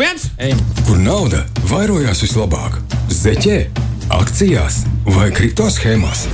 [0.00, 0.28] viens!
[0.38, 0.58] Ejam.
[0.86, 2.78] Kur nauda vairojās vislabāk?
[3.12, 3.58] Zeķē,
[4.16, 4.82] akcijās
[5.16, 6.26] vai kripto schēmās?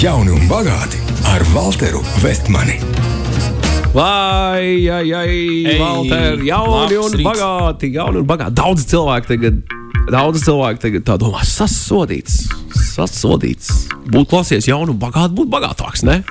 [0.00, 2.78] Jauni un bagāti ar Walteru Vestmani.
[3.92, 5.36] Vai, ai, ai,
[5.68, 7.26] Ei, Valter, jauni un rīts.
[7.26, 8.56] bagāti, jauni un bagāti.
[8.56, 9.58] Daudz cilvēku tagad,
[10.08, 12.46] daudz cilvēku tagad tā domā, sasodīts,
[12.94, 13.68] sasodīts.
[14.12, 16.22] Būt klausies jaunu un bagātu, būt bagātāks, ne?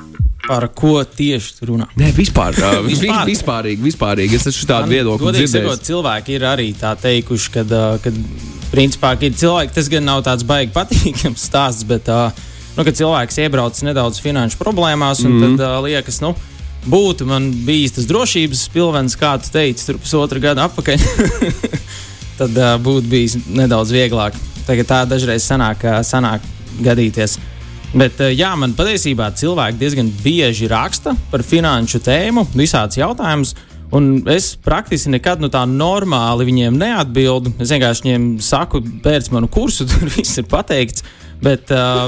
[0.48, 1.86] Par ko tieši tu runā?
[2.00, 2.56] Nē, vispār.
[2.86, 3.26] vis- Vispār.
[3.30, 4.36] vispārīgi, vispārīgi.
[4.40, 5.84] Es esmu tādu viedokli dzirdējis.
[5.88, 7.64] cilvēki ir arī tā teikuši, ka,
[8.04, 8.18] kad,
[8.72, 12.32] principā, ka ir cilvēki, tas gan nav tāds baigi patīkams stāsts, bet, ā,
[12.78, 15.58] nu, kad cilvēks iebrauc nedaudz finanšu problēmās, un mm.
[15.58, 16.34] tad ā, liekas, nu,
[16.90, 20.98] būtu man bijis tas drošības pilvens, kā tu teici, tur pusotru gadu atpakaļ,
[22.42, 24.34] tad uh, būtu bijis nedaudz vieglāk.
[24.66, 26.42] Tagad tā dažreiz sanāk, ā, sanāk
[26.82, 27.38] gadīties.
[27.92, 33.56] Bet, uh, jā, man patiesībā cilvēki diezgan bieži raksta par finanšu tēmu, visādus jautājumus.
[33.92, 37.52] Un es praktiski nekad nu, tā normāli viņiem neatbildu.
[37.60, 41.04] Es vienkārši viņiem saku, pēc manu kursu, tur viss ir pateikts.
[41.42, 42.06] Bet, uh,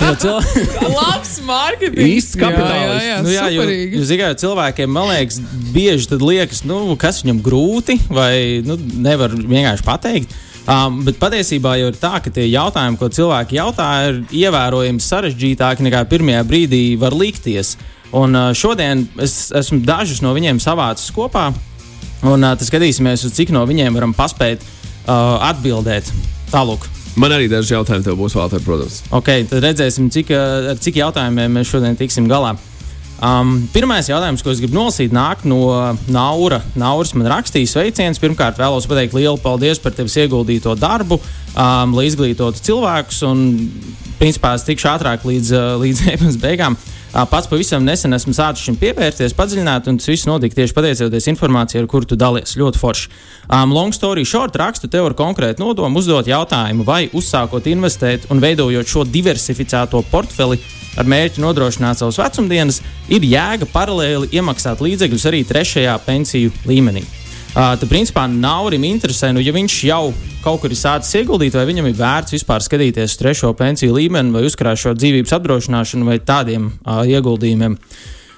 [0.00, 0.64] cilvēki,
[0.96, 2.02] Labs mārketings.
[2.08, 3.04] Īsts kapitālists.
[3.04, 5.38] Jā, jā, nu, jā, jā, jo, jo zināmā cilvēkiem, man liekas,
[5.74, 10.34] bieži tad liekas, nu, kas viņam grūti vai nu, nevar vienkārši pateikt.
[10.66, 15.86] Um, bet patiesībā jau ir tā, ka tie jautājumi, ko cilvēki jautā, ir ievērojami sarežģītāki
[15.86, 17.76] nekā pirmajā brīdī var likties.
[18.16, 21.52] Un uh, šodien es esmu dažus no viņiem savācis kopā,
[22.26, 26.10] un uh, skatīsimies, cik no viņiem varam paspēt uh, atbildēt.
[26.50, 26.90] Tālāk.
[27.16, 29.04] Man arī daži jautājumi tev būs, Valter, protams.
[29.14, 32.56] Okay, tad redzēsim, cik, uh, ar cik jautājumiem mēs šodien tiksim galā.
[33.16, 35.60] Um, pirmais jautājums, ko es gribu nolasīt, nāk no
[36.12, 36.60] Naura.
[36.76, 38.20] Nauris man rakstīja sveiciens.
[38.20, 41.20] Pirmkārt, vēlos pateikt lielu paldies par tevis ieguldīto darbu,
[41.54, 43.22] um, lai izglītotu cilvēkus.
[43.30, 43.46] Un,
[44.20, 46.76] principā, es tikšu ātrāk līdz, uh, līdz ēpas beigām.
[46.76, 51.28] Uh, pats pavisam nesen esmu sācis šim pievērties, padziļināt, un tas viss notika tieši pateicoties
[51.32, 52.56] informācijai, ar kuru tu dalies.
[52.60, 53.08] Ļoti forši.
[53.48, 58.42] Um, long story short, rakstu tev ar konkrētu nodomu uzdot jautājumu, vai uzsākot investēt un
[58.44, 60.60] veidojot šo diversificēto portfeli
[61.00, 67.04] ar mērķi nodrošināt savus vecumdienas, ir jēga paralēli iemaksāt līdzekļus arī trešajā pensiju līmenī.
[67.56, 70.10] Tad, principā, Naurim interesē, nu, ja viņš jau
[70.44, 74.34] kaut kur ir sācis ieguldīt, vai viņam ir vērts vispār skatīties uz trešo pensiju līmeni,
[74.34, 77.78] vai uzkrāt šo dzīvības apdrošināšanu, vai tādiem uh, ieguldījumiem.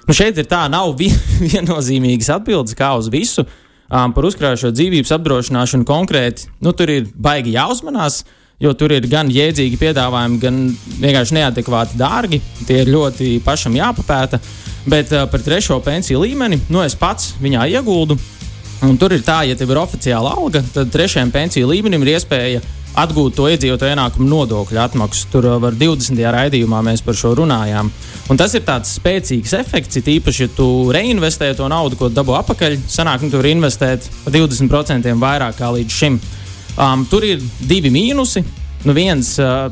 [0.07, 1.11] Nu, šeit ir tā, nav vi
[1.49, 3.43] viennozīmīgas atbildes kā uz visu.
[3.89, 8.23] Um, par uzkrājušo dzīvības apdrošināšanu konkrēti, nu, tur ir baigi jāuzmanās,
[8.63, 10.65] jo tur ir gan jēdzīgi piedāvājumi, gan
[11.03, 12.45] vienkārši neadekvāti dārgi.
[12.71, 14.39] Tie ir ļoti pašam jāpapēta.
[14.87, 18.23] Bet uh, par trešo pensiju līmeni, nu, es pats viņā ieguldu.
[18.87, 22.61] Un tur ir tā, ja tev ir oficiāla alga, tad trešajam pensiju līmenim ir iespēja
[22.99, 25.27] atgūt to iedzīvotāju ienākumu nodokļu atmaksu.
[25.33, 26.19] Tur uh, var 20.
[26.35, 27.91] raidījumā mēs par šo runājām.
[28.31, 32.37] Un tas ir tāds spēcīgs efekts, it īpaši, ja tu reinvestē to naudu, ko dabū
[32.41, 36.21] atpakaļ, sanāk, nu, tur investēt par 20% vairāk kā līdz šim.
[36.79, 38.45] Um, tur ir divi mīnusi.
[38.87, 39.69] Nu, viens, uh,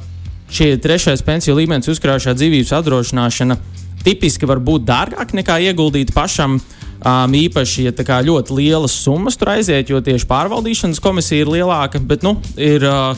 [0.51, 3.59] šie trešais pensiju līmenis uzkrājušā dzīvības apdrošināšana
[4.07, 6.61] tipiski var būt dārgāk nekā ieguldīt pašam.
[7.05, 12.01] Um, īpaši, ja kā ļoti lielas summas tur aiziet, jo tieši pārvaldīšanas komisija ir lielāka.
[12.01, 13.13] Bet, nu, ir uh,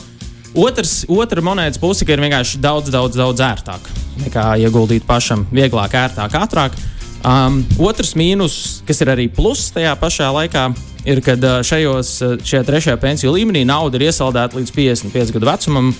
[0.59, 3.89] otrs, otra monētas puse, ir vienkārši daudz, daudz, daudz ērtāk
[4.19, 5.45] nekā ieguldīt pašam.
[5.55, 6.75] Vieglāk, ērtāk, ātrāk.
[7.23, 10.69] Um, otrs mīnus, kas ir arī pluss tajā pašā laikā,
[11.07, 11.35] ir, ka
[11.67, 15.93] šajos, uh, šajā trešajā pensiju līmenī nauda ir iesaldēta līdz 55 gadu vecumam.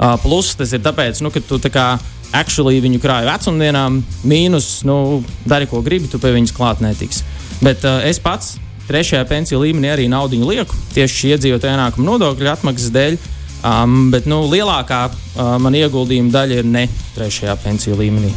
[0.00, 1.86] Uh, plus tas ir tāpēc, nu, ka tu tā kā
[2.32, 7.26] actually viņu krāji vecumdienām, mīnus, nu, dari ko gribi, tu pie viņas klāt netiksi.
[7.60, 8.54] Bet uh, es pats
[8.88, 13.18] trešajā pensiju līmenī arī naudu lieku tieši šī iedzīvotāja ienākuma nodokļa atmaksas dēļ.
[13.60, 16.86] Um, bet nu, lielākā uh, man ieguldījuma daļa ir ne
[17.18, 18.32] trešajā pensiju līmenī.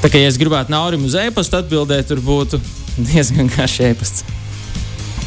[0.00, 2.62] Tā kā ja es gribētu Naurim uz e-pasta atbildēt, tur būtu
[3.12, 4.24] diezgan garš e-pasts.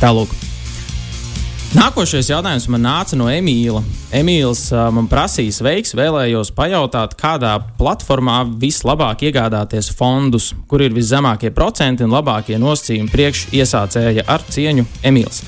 [0.02, 0.45] Tālāk.
[1.76, 3.82] Nākošais jautājums man nāca no Emīla.
[4.16, 12.06] Emīls man prasīja, sveiks, vēlējos pajautāt, kādā platformā vislabāk iegādāties fondus, kur ir viszemākie procenti
[12.06, 15.42] un labākie nosacījumi priekš iesācēja ar cieņu Emīls.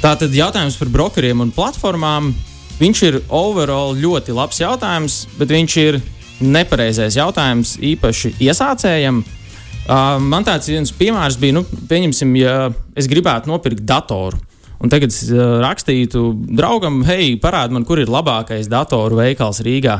[0.00, 2.32] Tātad jautājums par brokeriem un platformām.
[2.80, 6.00] Viņš ir overall ļoti labs jautājums, bet viņš ir
[6.40, 9.20] nepareizais jautājums īpaši iesācējam.
[9.20, 12.60] Uh, man tāds viens piemērs bija, nu, pieņemsim, ja
[12.96, 14.47] es gribētu nopirkt datoru.
[14.78, 19.98] Un tagad es uh, rakstītu draugam, hei, parādi man, kur ir labākais datoru veikals Rīgā.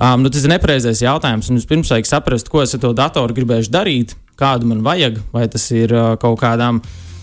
[0.00, 1.50] Um, nu, tas ir nepareizais jautājums.
[1.50, 5.46] Un vispirms vajag saprast, ko es ar to datoru gribēšu darīt, kādu man vajag, vai
[5.50, 6.80] tas ir uh, kaut kādām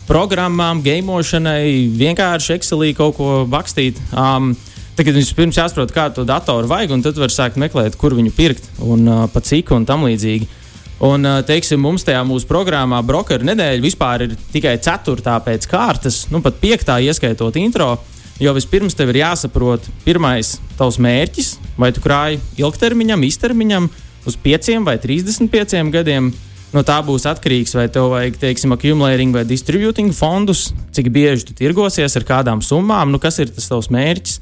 [0.08, 4.00] programmām, gameošanai, vienkārši Excelī kaut ko bakstīt.
[4.12, 4.54] Um,
[4.98, 8.32] Tagad mums pirms jāsaprot, kādu to datoru vajag, un tad var sākt meklēt, kur viņu
[8.34, 10.48] pirkt un uh, pa cik un tam līdzīgi.
[10.98, 16.24] Un, uh, teiksim, mums tajā mūsu programmā brokeru nedēļa vispār ir tikai ceturtā pēc kārtas,
[16.34, 17.96] nu pat piektā ieskaitot intro.
[18.42, 23.88] Jo vispirms tev ir jāsaprot, pirmais tavs mērķis, vai tu krāji ilgtermiņam, īstermiņam,
[24.30, 26.30] uz 5 vai 35 gadiem.
[26.74, 31.56] No tā būs atkarīgs, vai tev vajag, teiksim, accumulating vai distributing fondus, cik bieži tu
[31.58, 34.42] tirgosies ar kādām summām, nu kas ir tas tavs mērķis.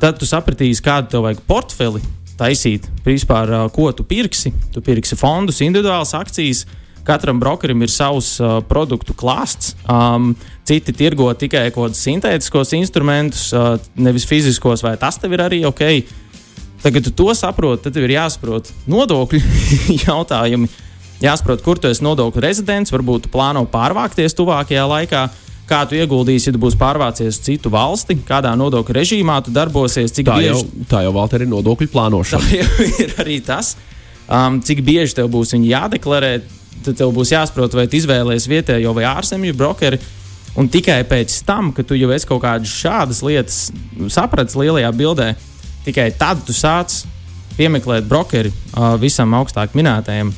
[0.00, 2.00] Tad tu sapratīsi, kādu tev vajag portfeli
[2.40, 4.52] taisīt, vispār, ko tu pirksi.
[4.74, 6.64] Tu pirksi fondus, individuālas akcijas.
[7.04, 9.72] Katram brokerim ir savs uh, produktu klāsts.
[9.88, 10.34] Um,
[10.68, 15.62] citi tirgo tikai kaut kādus sintētiskos instrumentus, uh, nevis fiziskos, vai tas tev ir arī
[15.68, 15.84] ok.
[16.80, 19.40] Tagad, kad tu to saproti, tad tev ir jāsaprot nodokļu
[20.06, 20.68] jautājumi,
[21.24, 25.26] jāsaprot, kur tu esi nodokļu rezidents, varbūt plāno pārvākties tuvākajā laikā
[25.70, 30.12] kā tu ieguldīsi, ja tu būsi pārvācies uz citu valsti, kādā nodokļu režīmā tu darbosies,
[30.16, 30.52] cik tā bieži.
[30.52, 32.46] Jau, tā jau Valter, ir nodokļu plānošana.
[32.46, 33.74] Tā jau ir arī tas,
[34.26, 36.38] um, cik bieži tev būs jādeklarē.
[36.80, 39.98] Tad tev būs jāsaprot, vai tu izvēlēsies vietējo vai ārzemju brokeri.
[40.58, 43.58] Un tikai pēc tam, kad tu jau esi kaut kādas šādas lietas
[44.10, 45.28] sapratis lielajā bildē,
[45.84, 47.02] tikai tad tu sāc
[47.58, 50.32] piemeklēt brokeri uh, visam augstāk minētajam.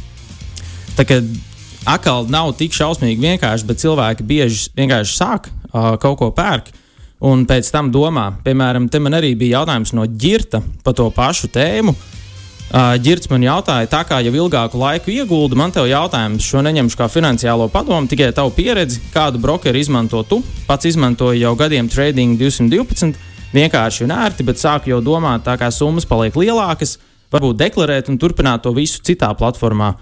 [0.98, 1.06] Tā
[1.88, 6.72] atkal nav tik šausmīgi vienkārši, bet cilvēki bieži vienkārši sāk uh, kaut ko pērkt.
[7.22, 11.50] Un pēc tam domā, piemēram, te man arī bija jautājums no ģirta par to pašu
[11.54, 11.94] tēmu.
[12.72, 16.96] Uh, ģirts man jautāja, tā kā jau ilgāku laiku iegulda, man te jautājums, šo neņemšu
[16.98, 20.40] kā finansiālo padomu, tikai tavu pieredzi, kādu brokeru izmanto tu.
[20.66, 23.20] Pats izmantoju jau gadiem trading 212,
[23.52, 26.96] vienkārši un ērti, bet sāku jau domāt, tā kā summas paliek lielākas,
[27.32, 29.92] varbūt deklarēt un turpināt to visu citā platformā.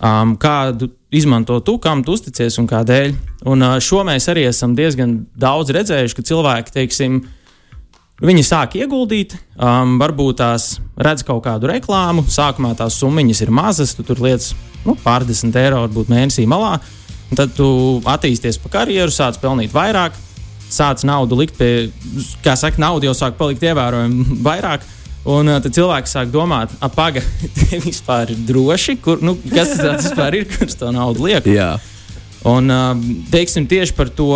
[0.00, 3.12] Um, kādu izmanto tu, kam tu uzticies un kādēļ.
[3.50, 7.20] Un uh, šo mēs arī esam diezgan daudz redzējuši, ka cilvēki, teiksim,
[8.20, 12.26] Viņi sāk ieguldīt, um, varbūt tās redz kaut kādu reklāmu.
[12.28, 14.50] Sākumā tās summas ir mazas, tu tur lietas
[14.84, 16.74] nu, pārdesmit eiro, varbūt mēnesī malā.
[17.32, 17.70] Tad tu
[18.04, 20.18] attīsties pa karjeru, sāc pelnīt vairāk,
[20.68, 21.88] sāc naudu likt pie,
[22.44, 24.84] kā saka, nauda jau sāk palikt ievērojami vairāk.
[25.28, 27.22] Un uh, tad cilvēki sāk domāt, apgaidi,
[27.58, 28.96] tie vispār ir droši.
[29.04, 31.48] Kur, nu, kas tas vispār ir, kurš to naudu liek?
[31.50, 31.74] Jā.
[32.48, 32.94] Un, uh,
[33.28, 34.30] teiksim, tieši par to,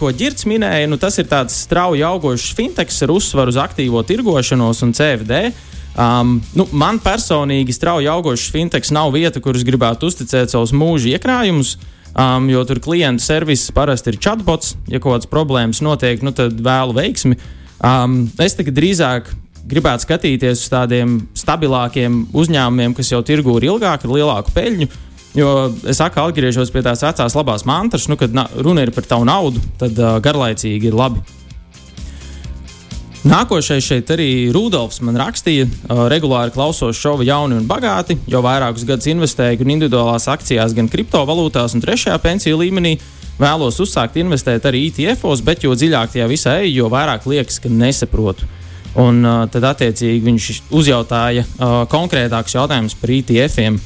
[0.00, 4.80] ko Girts minēja, nu, tas ir tāds strauji augošs fintechs ar uzsvaru uz aktīvo tirgošanos
[4.86, 5.42] un CFD.
[6.00, 11.18] Um, nu, man personīgi strauji augošs fintechs nav vieta, kur es gribētu uzticēt savus mūža
[11.18, 11.76] iekrājumus.
[12.10, 14.72] Um, jo tur klientu serviss parasti ir chatbots.
[14.90, 17.36] Ja kaut kādas problēmas notiek, nu, tad vēlu veiksmi.
[17.86, 19.30] Um, es tagad drīzāk
[19.68, 24.90] gribētu skatīties uz tādiem stabilākiem uzņēmumiem, kas jau tirgu ir ilgāk, ar lielāku peļņu.
[25.38, 25.50] Jo
[25.86, 29.62] es atkal atgriežos pie tās vecās labās mantras, nu, kad runa ir par tavu naudu,
[29.78, 31.22] tad uh, garlaicīgi ir labi.
[33.20, 38.86] Nākošais šeit arī Rudolfs man rakstīja, uh, regulāri klausos šovu jauni un bagāti, jau vairākus
[38.88, 42.96] gadus investēju gan individuālās akcijās, gan kriptovalūtās un trešajā pensiju līmenī.
[43.40, 47.70] Vēlos uzsākt investēt arī ETF-os, bet jo dziļāk tajā visā eju, jo vairāk liekas, ka
[47.72, 48.48] nesaprotu.
[48.98, 53.78] Un uh, tad, attiecīgi, viņš uzjautāja uh, konkrētākus jautājumus par ITF-iem.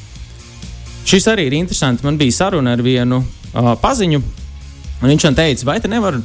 [1.05, 2.01] Šis arī ir interesants.
[2.05, 4.21] Man bija saruna ar vienu uh, paziņu,
[5.03, 6.17] un viņš man teica, vai te nevar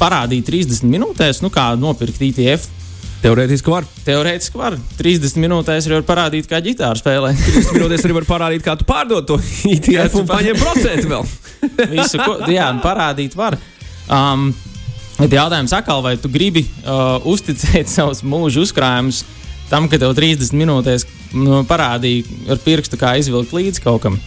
[0.00, 2.70] parādīt 30 minūtēs, nu, kā nopirkt ITF.
[3.18, 3.86] Teorētiski var.
[4.06, 4.76] Teorētiski var.
[5.00, 7.32] 30 minūtēs arī var parādīt, kā ģitāra spēlē.
[7.48, 11.28] 30 minūtēs arī var parādīt, kā tu pārdod to ITF un paņem procentu vēl.
[11.96, 13.58] Visu, ko, jā, parādīt var.
[14.08, 14.52] Um,
[15.18, 19.24] Bet jautājums atkal, vai tu gribi uh, uzticēt savus mūža uzkrājumus
[19.68, 21.04] tam, ka tev 30 minūtēs
[21.34, 24.18] nu, parādīja ar pirkstu, kā izvilkt līdzi kaut kam.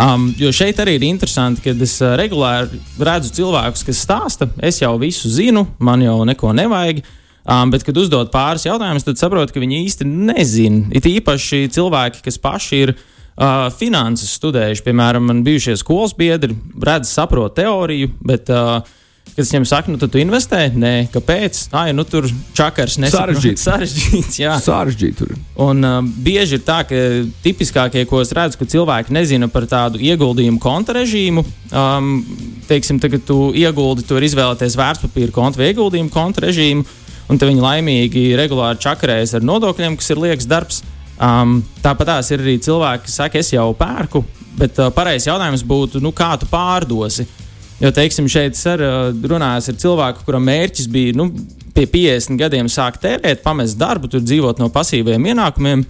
[0.00, 4.80] Um, jo šeit arī ir interesanti, ka es uh, regulāri redzu cilvēkus, kas stāsta, es
[4.80, 7.02] jau visu zinu, man jau neko nevajag.
[7.50, 10.86] Um, bet, kad uzdod pāris jautājumus, tad saprotu, ka viņi īsti nezina.
[10.96, 17.12] It īpaši cilvēki, kas paši ir uh, finanses studējuši, piemēram, man bijušie skolas biedri, redz,
[17.12, 18.80] saprot teoriju, bet uh,
[19.30, 21.60] Kad es viņam saku, nu, tu investē, nē, kāpēc?
[21.78, 23.38] Ai, nu, tur čakars nesaprot.
[23.68, 24.34] Sarežģīts.
[24.66, 25.30] Sarežģīts.
[25.62, 26.98] Un uh, bieži ir tā, ka
[27.44, 31.44] tipiskākie, ko es redzu, ka cilvēki nezina par tādu ieguldījumu konta režīmu.
[31.70, 32.12] Um,
[32.68, 36.86] teiksim, tagad tu ieguldi, tu vari izvēlēties vērtspapīra konta vai ieguldījumu konta režīmu,
[37.30, 40.82] un te viņi laimīgi regulāri čakarējas ar nodokļiem, kas ir liekas darbs.
[41.20, 44.24] Um, Tāpat tās ir arī cilvēki, kas saka, es jau pērku,
[44.58, 47.28] bet uh, pareizs jautājums būtu, nu, kā tu pārdosi?
[47.80, 48.82] Jo, teiksim, šeit ar,
[49.14, 51.30] runājot ar cilvēku, kuram mērķis bija nu,
[51.72, 55.86] pie 50 gadiem sākt tērēt, pamest darbu, tur dzīvot no pasīviem ienākumiem.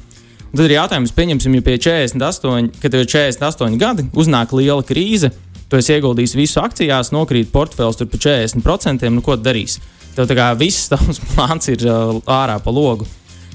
[0.51, 5.33] Tad ir jautājums, pieņemsim, ja pie 48, kad tev ir 48 gadi, uznāk liela krīze,
[5.71, 9.79] tu esi ieguldījis visu akcijās, nokrīt portfels tur par 40%, nu ko darīs?
[10.15, 13.07] Tev tā kā viss tavs plāns ir uh, ārā pa logu.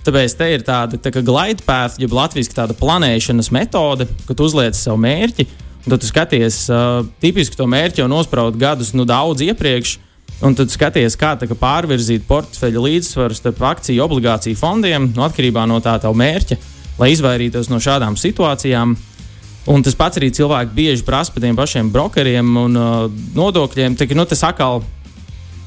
[0.06, 5.00] Tāpēc te ir tāda tā glide path, jeb latviešu tāda planēšanas metode, kad uzliec savu
[5.02, 5.48] mērķi.
[5.86, 10.00] Tad tu skaties, uh, tipiski to mērķi jau nospraust gadus nu, daudz iepriekš.
[10.44, 15.78] Un tad skaties, kā tā, pārvirzīt portfeļa līdzsvaru starp akciju, obligāciju fondiem, no atkarībā no
[15.84, 16.58] tā tā mērķa,
[17.00, 18.98] lai izvairītos no šādām situācijām.
[19.72, 22.98] Un tas pats arī cilvēki bieži prasa par tiem pašiem brokeriem un uh,
[23.38, 23.96] nodokļiem.
[23.98, 24.84] Tā, nu, tas atkal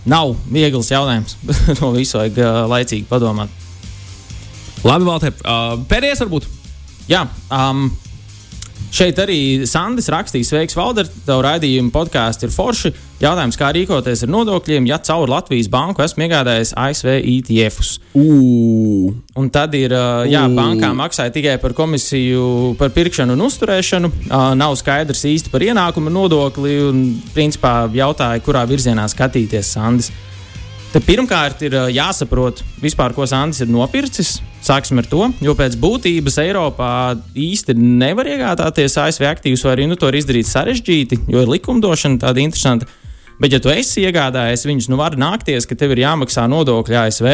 [0.09, 1.39] nav viegls jautājums.
[1.81, 3.55] no visu vajag uh, laicīgi padomāt.
[4.87, 5.35] Labi, Valter.
[5.43, 6.47] Uh, pēdējais varbūt.
[7.09, 7.89] Jā, um,
[8.89, 12.93] Šeit arī Sandis rakstīja, sveiks, Valder, tev raidījuma podkāsts ir forši.
[13.21, 17.97] Jautājums, kā rīkoties ar nodokļiem, ja caur Latvijas banku esmu iegādājies ASV ETF-us.
[19.39, 19.93] Un tad ir,
[20.31, 24.13] jā, bankā maksāja tikai par komisiju, par pirkšanu un uzturēšanu.
[24.59, 27.03] Nav skaidrs īsti par ienākumu nodokli un,
[27.35, 30.13] principā, jautāja, kurā virzienā skatīties Sandis.
[30.89, 34.39] Te pirmkārt ir jāsaprot, vispār, ko Sandis ir nopircis.
[34.65, 36.93] Sāksim ar to, jo pēc būtības Eiropā
[37.37, 42.41] īsti nevar iegādāties ASV aktīvus, vai arī nu, to izdarīt sarežģīti, jo ir likumdošana tāda
[42.41, 42.89] interesanta.
[43.39, 47.29] Bet, ja tu esi iegādājies viņus, nu var nākties, ka tev ir jāmaksā nodokļi ASV.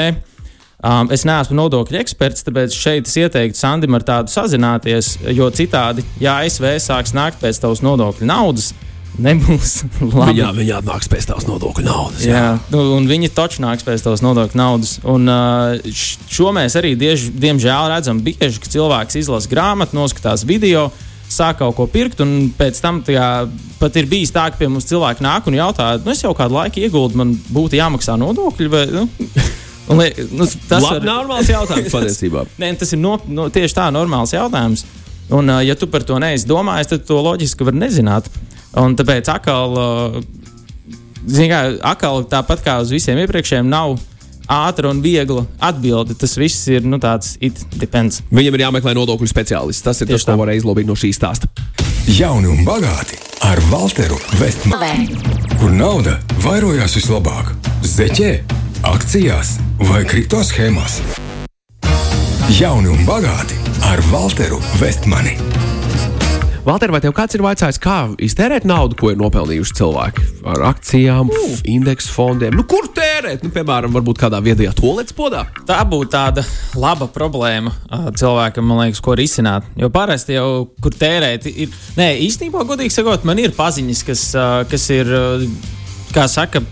[0.84, 6.02] Um, es neesmu nodokļu eksperts, tāpēc šeit es ieteiktu Sandim ar tādu sazināties, jo citādi,
[6.20, 8.74] ja ASV sāks nākt pēc tavas nodokļu naudas,
[9.22, 9.72] nebūs
[10.18, 10.38] labi.
[10.40, 12.26] Jā, viņi atnāks pēc tās nodokļu naudas.
[12.26, 14.98] Jā, jā nu, un viņi taču nāks pēc tās nodokļu naudas.
[15.08, 15.96] Un uh,
[16.30, 20.88] šo mēs arī diež, diemžēl redzam bieži, ka cilvēks izlasa grāmatu, noskatās video.
[21.34, 23.26] Sāk kaut ko pirkt, un pēc tam tajā,
[23.80, 26.58] pat ir bijis tā, ka pie mums cilvēki nāk un jautā, nu, es jau kādu
[26.58, 28.68] laiku ieguldu, man būtu jāmaksā nodokļi.
[28.70, 29.06] Vai, nu?
[29.84, 30.00] Un,
[30.32, 32.46] nu, tas ir normāls jautājums patiesībā.
[32.60, 34.86] Nē, tas ir no, no, tieši tā normāls jautājums.
[35.32, 38.28] Un, uh, ja tu par to neesi domājis, tad to loģiski var nezināt.
[38.80, 39.78] Un tāpēc atkal,
[41.24, 41.60] kā,
[41.94, 43.96] atkal tāpat kā uz visiem iepriekšējiem, nav
[44.50, 46.16] ātra un viegla atbilde.
[46.18, 48.22] Tas viss ir nu, tāds it depends.
[48.34, 49.84] Viņam ir jāmeklē nodokļu speciālists.
[49.84, 51.50] Tas ir Tieši tas, ko varēja izlobīt no šīs stāsta.
[52.04, 53.16] Jauni un bagāti
[53.48, 55.20] ar Walteru Vestmanu.
[55.60, 57.54] Kur nauda vairojās vislabāk?
[57.84, 58.32] Zeķē,
[58.92, 59.56] akcijās
[59.88, 61.00] vai kripto schēmās?
[62.58, 65.36] Jauni un bagāti ar Walteru Vestmani.
[66.64, 71.28] Valter, vai tev kāds ir vaicājis, kā iztērēt naudu, ko ir nopelnījuši cilvēki ar akcijām,
[71.28, 71.58] uh.
[71.68, 72.56] indeksu fondiem?
[72.56, 73.44] Nu, kur tērēt?
[73.44, 75.42] Nu, piemēram, varbūt kādā viedajā toaletes podā.
[75.68, 76.46] Tā būtu tāda
[76.80, 77.74] laba problēma
[78.16, 79.68] cilvēkam, man liekas, ko risināt.
[79.76, 80.48] Jo parasti jau,
[80.80, 81.76] kur tērēt, ir.
[82.00, 84.26] Nē, īstenībā, godīgi sakot, man ir paziņas, kas,
[84.72, 85.12] kas ir,
[86.16, 86.64] kā saka,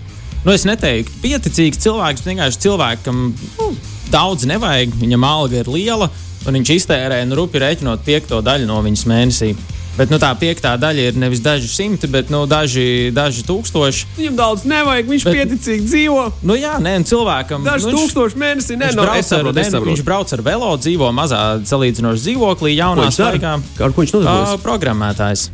[0.47, 3.73] nu, es neteiktu, pieticīgs cilvēks, vienkārši cilvēkam nu,
[4.13, 6.09] daudz nevajag, viņam alga ir liela.
[6.47, 9.53] Un viņš iztērē, nu, rupi rēķinot piekto daļu no viņas mēnesī.
[9.93, 14.07] Bet nu, tā piektā daļa ir nevis daži simti, bet nu, daži, daži tūkstoši.
[14.17, 16.23] Viņam daudz nevajag, viņš bet, pieticīgi dzīvo.
[16.49, 20.05] Nu, jā, nē, cilvēkam daži nu, tūkstoši mēnesī nē, no, es saprotu, ar, ne, viņš
[20.07, 23.59] brauc ar velo, dzīvo mazā salīdzinoši dzīvoklī, jaunā staigā.
[23.61, 24.55] Ar ko viņš nodarbojas?
[24.57, 25.45] Uh, programmētājs.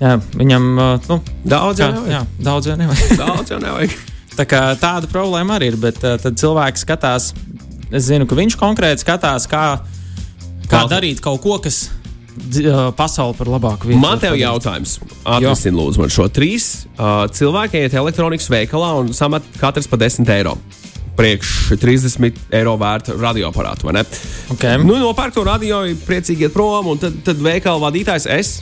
[0.00, 2.14] Jā, viņam uh, nu, daudz jau nevajag.
[2.14, 3.14] Jā, daudz jau nevajag.
[3.26, 4.00] daudz jau nevajag.
[4.38, 7.32] Tā kā, tāda problēma arī ir, bet uh, tad cilvēks skatās,
[7.92, 9.66] es zinu, ka viņš konkrēti skatās, kā,
[10.70, 11.88] kā darīt kaut ko, kas
[12.96, 14.00] pasauli par labāku vietu.
[14.02, 14.98] Man te ir jautājums.
[15.24, 20.28] Atrisini, lūdzu, man šo trīs uh, cilvēki iet elektronikas veikalā un samat katrs pa 10
[20.36, 20.56] eiro.
[21.18, 23.90] Priekš 30 eiro vērta radioaparātu.
[24.54, 24.78] Okay.
[24.84, 28.58] Nu, nopērk to radio, priecīgi iet prom, un tad, tad veikala vadītājs es.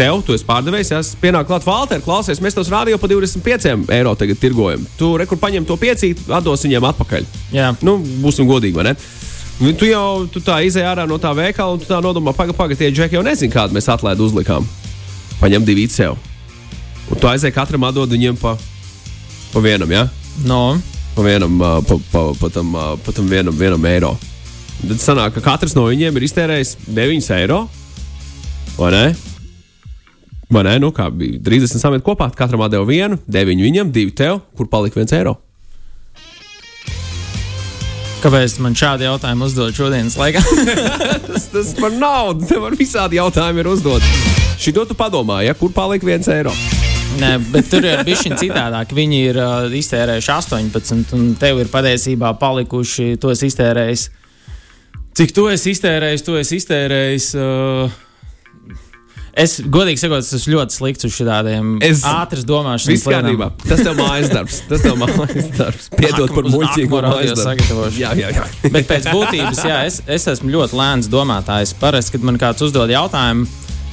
[0.00, 4.14] Tev, tu esi pārdevējs, es pienāku klāt, Valter, klausies, mēs tos radio par 25 eiro
[4.16, 4.86] tagad tirgojam.
[4.96, 7.26] Tu rekur paņem to piecīti, atdos viņiem atpakaļ.
[7.54, 7.72] Jā.
[7.84, 8.94] Nu, būsim godīgi, vai ne?
[9.60, 12.56] Nu, tu jau tu tā izēji ārā no tā veikala, un tu tā nodomā, pagaidi,
[12.56, 14.64] pagaidi, tie džeki jau nezina, kādu mēs atlaidu uzlikām.
[15.36, 16.16] Paņem divi sev.
[17.12, 18.54] Un tu aizēji katram atdod viņiem pa,
[19.52, 20.06] pa vienam, ja?
[20.48, 20.78] No.
[21.12, 22.72] Pa vienam, pa, pa, pa, tam,
[23.04, 24.14] pa tam vienam, vienam eiro.
[24.80, 27.60] Tad sanāk, ka katrs no viņiem ir iztērējis 9 eiro.
[28.78, 29.04] Vai ne?
[30.48, 30.78] Vai ne?
[30.80, 35.04] Nu, kā bija 30 sameti kopā, katram atdeva vienu, 9 viņam, 2 tev, kur palika
[35.04, 35.36] 1 eiro.
[38.20, 40.42] Kāpēc man šādi jautājumi uzdod šodienas laikā?
[41.28, 42.44] tas, tas par naudu.
[42.50, 44.04] Tev var visādi jautājumi ir uzdot.
[44.60, 46.52] Šito tu padomā, ja kur paliek viens eiro?
[47.16, 48.92] Nē, bet tur ir bijis citādāk.
[48.96, 54.04] Viņi ir uh, iztērējuši 18, un tev ir patiesībā palikuši tos iztērējis.
[55.16, 57.32] Cik tu esi iztērējis, tu esi iztērējis.
[57.40, 57.98] Uh,
[59.38, 63.54] Es godīgi sakot, es esmu ļoti slikts uz šādiem ātriem domāšanas lietām.
[63.62, 64.60] Tas tev mājas darbs.
[64.70, 65.88] Tas tev mājas darbs.
[65.94, 67.02] Piedod par muļķīgu
[67.38, 68.00] sagatavošanu.
[68.00, 68.46] Jā, jā, jā.
[68.74, 71.76] Bet pēc būtības, jā, es, es esmu ļoti lēns domātājs.
[71.78, 73.46] Parasti, kad man kāds uzdod jautājumu,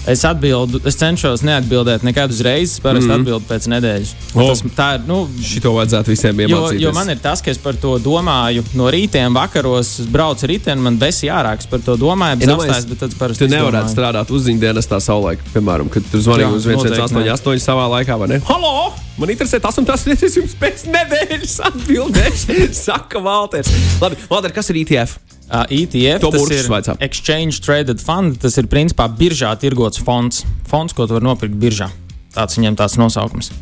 [0.07, 3.15] Es atbildu, es cenšos neatbildēt nekad uzreiz, parasti mm.
[3.17, 4.13] atbildu pēc nedēļas.
[4.31, 4.45] O.
[4.47, 6.83] Tas, tā ir, nu, Šito vajadzētu visiem jo, iemācīties.
[6.85, 10.79] jo man ir tas, ka es par to domāju no rītiem, vakaros, es braucu riteni,
[10.85, 13.97] man besi jārāks par to domāju, bet, Ja, apstājas, bet tad parasti Tu nevarētu izdomāju.
[13.97, 18.41] strādāt uzziņdienestā savulaik, piemēram, kad tu zvanīji uz 1888 savā laikā, vai ne?
[18.47, 18.93] Halo!
[19.19, 23.75] Man interesē tas un tas, es jums pēc nedēļas atbildēšu, saka Valters.
[23.99, 25.36] Labi, Valter, kas ir E ETF?
[25.47, 26.97] Uh, ETF To tas ir vaicā.
[26.99, 28.35] Exchange Traded Fund.
[28.43, 30.43] Tas ir principā biržā tirgots fonds.
[30.67, 31.87] Fonds, ko tu vari nopirkt biržā.
[32.35, 33.53] Tāds viņam tāds nosaukums.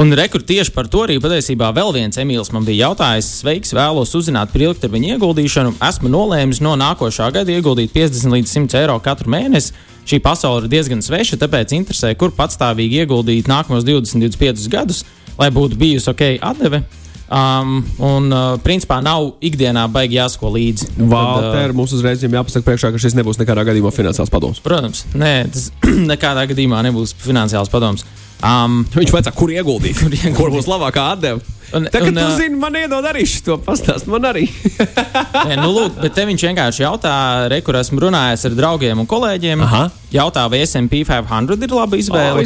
[0.00, 3.28] Un rekur tieši par to arī patiesībā vēl viens Emīls man bija jautājis.
[3.40, 5.76] Sveiks, vēlos uzzināt par ilgtermiņa ieguldīšanu.
[5.88, 9.74] Esmu nolēmis no nākošā gada ieguldīt 50 līdz 100 eiro katru mēnesi.
[10.10, 15.04] Šī pasaule ir diezgan sveša, tāpēc interesē, kur patstāvīgi ieguldīt nākamos 20, 25 gadus,
[15.38, 16.82] lai būtu bijusi ok atdeve.
[17.30, 20.88] Um, un, uh, principā, nav ikdienā baigi jāsako līdzi.
[20.96, 24.58] Tad, uh, Valter, mums uzreiz jāpasaka priekšā, ka šis nebūs nekādā gadījumā finansiāls padoms.
[24.64, 25.68] Protams, nē, tas
[26.12, 28.02] nekādā gadījumā nebūs finansiāls padoms.
[28.42, 29.94] Um, Viņš vajadzēja, kur ieguldīt?
[30.00, 30.36] Kur, ieguldīt?
[30.40, 31.44] kur būs labākā atdeve?
[31.76, 34.10] Un- Tagad, un, tu ā, zini, man iedod arī šo pastāstu.
[34.10, 34.48] Man arī.
[35.46, 37.12] nē, nu, lūk, bet te viņš vienkārši jautā,
[37.52, 39.62] re, kur esmu runājis ar draugiem un kolēģiem.
[39.68, 39.84] Aha.
[40.10, 42.42] Jautā, vai SP 500 ir laba izvēle.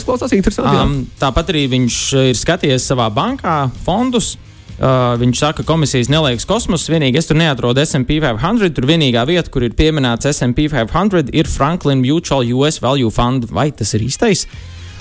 [0.60, 0.82] jā.
[0.84, 2.00] Um, tāpat arī viņš
[2.34, 4.34] ir skatījies savā bankā fondus.
[4.74, 6.88] Uh, viņš saka, ka komisijas neliekas kosmos.
[6.90, 8.72] Vienīgi es tur neatrodu SP 500.
[8.74, 13.46] Tur vienīgā vieta, kur ir pieminēts SP 500, ir Franklin Mutual US Value Fund.
[13.54, 14.48] Vai tas ir īstais?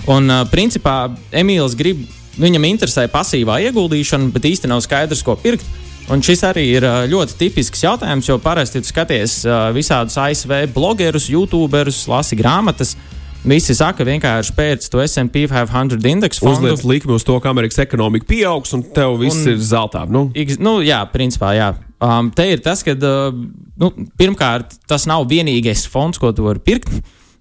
[0.06, 2.04] Un, uh, principā, Emīls grib,
[2.38, 5.66] viņam interesē pasīvā ieguldīšana, bet īsti nav skaidrs, ko pirkt.
[6.12, 10.68] Un šis arī ir uh, ļoti tipisks jautājums, jo parasti tu skaties uh, visādus ASV
[10.76, 12.94] blogerus, youtuberus, lasi grāmatas.
[13.44, 16.70] Visi saka, vienkārši pēc to SP 500 indeksu fondu.
[16.72, 20.06] Uzliec likmi uz to, ka Amerikas ekonomika pieaugs un tev viss Un- ir zeltā.
[20.08, 21.74] Nu, Igs- Nu, jā, principā, jā.
[22.04, 23.36] Um, te ir tas, ka uh,
[23.80, 26.92] nu, pirmkārt, tas nav vienīgais fonds, ko tu vari pirkt.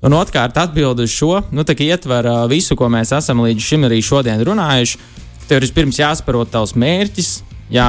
[0.02, 3.86] Un otrkārt, atbildi uz šo nu, tā ietver uh, visu, ko mēs esam līdz šim
[3.86, 4.98] arī šodien runājuši.
[5.46, 7.30] Tev ir vispirms jāsaprot tavs mērķis,
[7.70, 7.86] jā,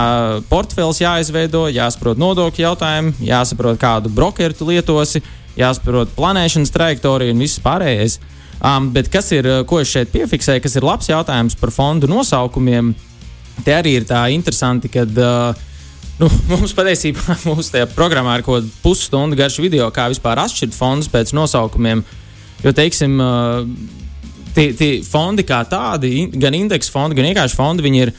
[0.49, 5.23] portfels jāizveido, jāsaprot nodokļu jautājumu, jāsaprot, kādu brokeru tu lietosi,
[5.59, 8.19] jāsaprot planēšanas trajektoriju un viss pārējais.
[8.63, 12.07] Um, bet kas ir, uh, ko es šeit piefiksēju, kas ir labs jautājums par fondu
[12.07, 12.93] nosaukumiem?
[13.65, 15.63] Te arī ir tā interesanti, ka uh,
[16.21, 20.77] nu, mums patiesībā mūsu tajā programmā ir kaut kāda pusstundu garš video, kā vispār atšķirt
[20.77, 22.05] fondus pēc nosaukumiem.
[22.63, 23.67] Jo, teiksim, uh,
[24.55, 28.13] tie, tie fondi kā tādi, gan indeksu fondi, gan vienkārši fondi, viņi ir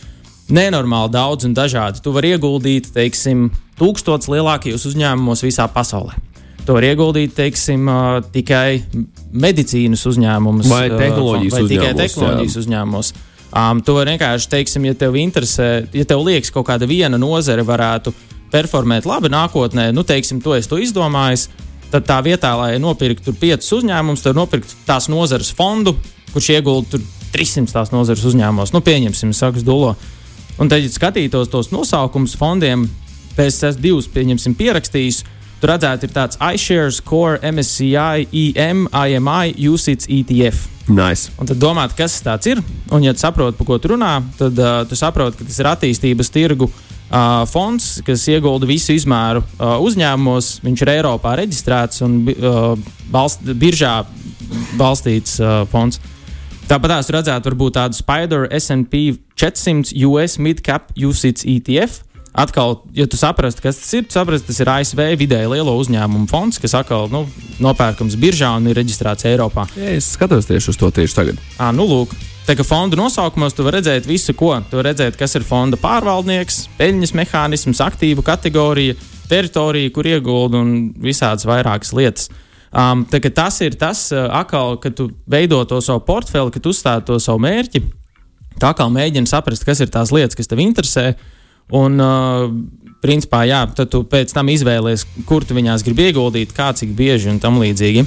[0.52, 2.04] nenormāli daudz un dažādi.
[2.04, 3.48] Tu vari ieguldīt, teiksim,
[3.80, 6.20] tūkstotis lielākajos uzņēmumos visā pasaulē.
[6.64, 7.88] Tu vari ieguldīt, teiksim,
[8.32, 8.78] tikai
[9.36, 13.10] medicīnas uzņēmumus Vai tehnoloģijas vai tikai uzņēmumos, tehnoloģijas uzņēmumos.
[13.54, 17.20] Um, to var vienkārši, teiksim, ja tev interesē, ja tev liekas, ka kaut kāda viena
[17.20, 18.14] nozare varētu
[18.54, 21.50] performēt labi nākotnē, nu, teiksim, to es to izdomāju.
[21.92, 25.92] Tad tā vietā, lai nopirktu piecus uzņēmumus, tad nopirkt tās nozares fondu,
[26.32, 27.04] kurš iegulda tur
[27.36, 28.72] 300 tās nozares uzņēmumos.
[28.74, 29.92] Nu, pieņemsim, saka Dulo.
[30.58, 32.88] Un tad, ja skatītos tos nosaukumus fondiem,
[33.36, 35.22] PSS 2, pieņemsim, pierakstījis,
[35.64, 40.66] tur redzētu, ir tāds iShares, Core, MSCI, EM, IMI, UCITS, ETF.
[40.92, 41.30] nice.
[41.40, 42.60] Un tad domāt, kas tas ir.
[42.92, 45.70] Un, ja tu saproti, par ko tu runā, tad uh, tu saproti, ka tas ir
[45.70, 50.58] attīstības tirgu uh, fonds, kas iegulda visu izmēru uh, uzņēmumos.
[50.66, 52.74] Viņš ir Eiropā reģistrēts un uh,
[53.14, 54.02] balst, biržā
[54.76, 56.02] balstīts uh, fonds.
[56.68, 62.02] Tāpat tās redzētu, varbūt tādu Spider SP 400 US Midcap UCITS ETF.
[62.34, 66.26] Atkal, ja tu saprastu, kas tas ir, tu saprastu, tas ir ASV vidēji lielo uzņēmumu
[66.26, 67.20] fonds, kas atkal nu,
[67.62, 69.68] nopērkams biržā un ir reģistrēts Eiropā.
[69.78, 71.38] Ja, es skatos tieši uz to tieši tagad.
[71.62, 72.16] À, nu, lūk,
[72.48, 74.50] tā kā fondu nosaukumos tu vari redzēt visu, ko.
[74.66, 78.96] Tu vari redzēt, kas ir fonda pārvaldnieks, peļņas mehānisms, aktīvu kategorija,
[79.30, 80.74] teritorija, kur iegulda un
[81.06, 82.32] visādas vairākas lietas.
[82.74, 87.06] Um, tas ir tas, uh, akal, kad tu veido to savu portfeli, kad tu uzstādi
[87.12, 87.84] to savu mērķi.
[88.58, 91.12] Tā kā mēģini saprast, kas ir tās lietas, kas tev interesē.
[91.72, 92.50] Un, uh,
[93.04, 97.32] principā, jā, tad tu pēc tam izvēlies, kur tu viņās gribi ieguldīt, kā cik bieži
[97.32, 98.04] un tam līdzīgi.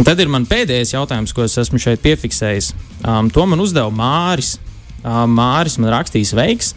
[0.00, 2.70] Un tad ir man pēdējais jautājums, ko es esmu šeit piefiksējis.
[3.04, 4.54] Um, to man uzdeva Māris.
[5.02, 6.72] Um, Māris man rakstīs veiks.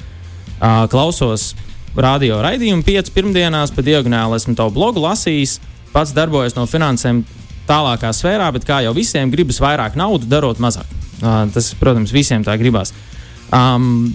[0.57, 1.53] Uh, klausos
[1.95, 5.59] radio raidījumu pieci pirmdienās, pa diagonāli esmu tavu blogu lasījis.
[5.93, 7.21] Pats darbojos no finansēm
[7.69, 10.89] tālākā sfērā, bet kā jau visiem, gribas vairāk naudas, darot mazāk.
[11.21, 12.91] Uh, tas, protams, visiem tā gribās.
[13.53, 14.09] Um,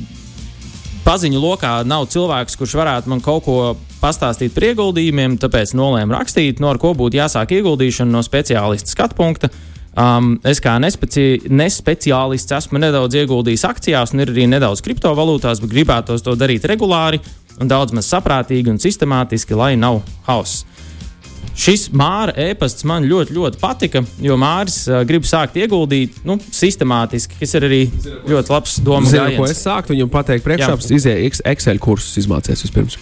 [1.08, 3.56] paziņu lokā nav cilvēks, kurš varētu man kaut ko
[4.02, 9.16] pastāstīt par ieguldījumiem, tāpēc nolēmu rakstīt, no ar ko būtu jāsāk ieguldīšana no speciālista skatu
[9.16, 9.48] punkta.
[9.98, 15.72] Um, es kā nespeci nespeciālists esmu nedaudz ieguldījis akcijās, un ir arī nedaudz kriptovalūtās, bet
[15.72, 17.22] gribētos to darīt regulāri
[17.58, 20.66] un daudz maz saprātīgi un sistemātiski, lai nav hauss.
[21.58, 27.40] Šis māra e-pasts man ļoti, ļoti patika, jo Māris uh, grib sākt ieguldīt nu, sistemātiski,
[27.40, 27.80] kas ir arī
[28.30, 29.56] ļoti labs domu Zinu, ko gājiens.
[29.56, 32.94] es sāktu viņam pateikt priekšā, izēja Excel kursus izmācies vispirms.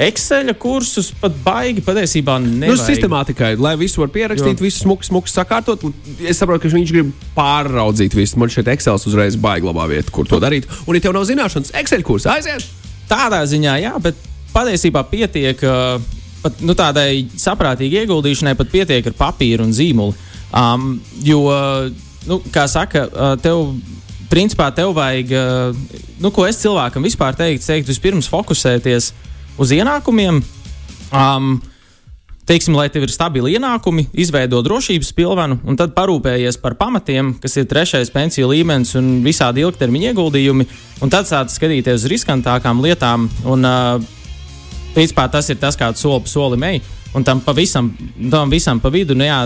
[0.00, 2.84] Excel kursus pat baigi patiesībā Nu, nevajag.
[2.88, 4.64] sistemātikai, lai visu var pierakstīt, Jo.
[4.64, 5.82] visu smuku, smuku sakārtot.
[6.24, 8.38] Es saprotu, ka viņš grib pārraudzīt visu.
[8.40, 10.66] Man šeit Excel uzreiz baigi labā vieta, kur to darīt.
[10.86, 12.64] Un, ja tev nav zināšanas, Excel kurs aiziet!
[13.10, 14.16] Tādā ziņā, jā, bet
[14.54, 15.62] patiesībā pietiek.
[15.62, 16.00] Uh,
[16.40, 20.14] Pat, nu, tādai saprātīgai ieguldīšanai pat pietiek ar papīru un zīmolu.
[20.56, 21.42] Um, jo,
[22.26, 23.74] nu, kā saka, uh, tev,
[24.32, 29.10] principā, tev vajag, uh, nu, ko es cilvēkam vispār teiktu, teikt, vispirms fokusēties
[29.60, 30.40] uz ienākumiem.
[31.10, 31.58] Um,
[32.48, 37.58] teiksim, lai tev ir stabili ienākumi, izveido drošības pilvenu, un tad parūpējies par pamatiem, kas
[37.60, 40.66] ir trešais pensiju līmenis un visādi ilgtermiņa ieguldījumi,
[41.04, 43.28] un tad sāc skatīties uz riskantākām lietām.
[43.44, 44.16] Un, uh,
[44.94, 46.80] Principā tas ir tas, kāds soli pa solim ej,
[47.14, 47.92] un tam pavisam,
[48.30, 49.38] tam visam pa vidu, nu jā,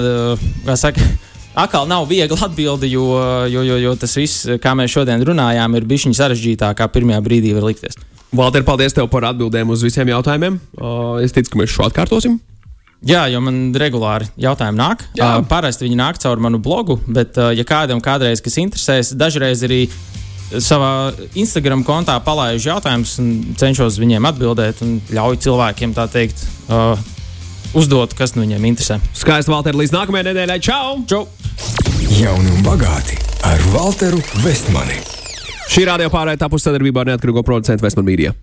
[0.65, 1.05] kā saka,
[1.65, 3.05] atkal nav viegli atbildi, jo,
[3.53, 7.55] jo, jo, jo tas viss, kā mēs šodien runājām, ir bijis sarežģītāk, kā pirmajā brīdī
[7.57, 8.01] var likties.
[8.35, 10.59] Valter, paldies tev par atbildēm uz visiem jautājumiem.
[10.75, 12.41] Uh, es ticu, ka mēs šo atkārtosim.
[13.05, 15.05] Jā, jo man regulāri jautājumi nāk.
[15.15, 15.37] Jā.
[15.37, 19.63] Uh, parasti viņi nāk caur manu blogu, bet, uh, ja kādam kādreiz kas interesēs, dažreiz
[19.67, 19.85] arī
[20.63, 26.47] savā Instagram kontā palaidu jautājumus un cenšos viņiem atbildēt un ļauju cilvēkiem tā teikt.
[26.69, 26.95] Uh,
[27.75, 29.01] Uzdot, kas nu viņiem interesē.
[29.19, 30.59] Skaisti, Valter, līdz nākamajai nedēļai.
[30.63, 31.01] Čau!
[31.11, 31.25] Čau!
[32.15, 35.01] Jauni un bagāti ar Walteru Vestmani.
[35.67, 38.35] Šī radio pārējā tapusi sadarbībā ar neatkarīgo producentu Vesmanu Mīdiju.